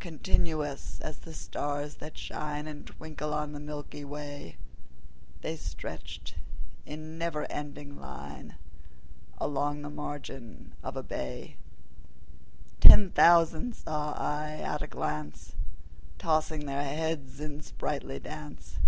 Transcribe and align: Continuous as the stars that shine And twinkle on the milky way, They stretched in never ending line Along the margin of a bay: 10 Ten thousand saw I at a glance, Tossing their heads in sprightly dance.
Continuous 0.00 1.00
as 1.02 1.18
the 1.18 1.34
stars 1.34 1.96
that 1.96 2.16
shine 2.16 2.66
And 2.66 2.86
twinkle 2.86 3.34
on 3.34 3.52
the 3.52 3.60
milky 3.60 4.06
way, 4.06 4.56
They 5.42 5.54
stretched 5.56 6.36
in 6.86 7.18
never 7.18 7.44
ending 7.52 8.00
line 8.00 8.54
Along 9.36 9.82
the 9.82 9.90
margin 9.90 10.74
of 10.82 10.96
a 10.96 11.02
bay: 11.02 11.58
10 12.80 12.88
Ten 12.90 13.10
thousand 13.10 13.74
saw 13.76 14.12
I 14.14 14.52
at 14.62 14.80
a 14.80 14.86
glance, 14.86 15.56
Tossing 16.16 16.64
their 16.64 16.82
heads 16.82 17.38
in 17.38 17.60
sprightly 17.60 18.18
dance. 18.18 18.78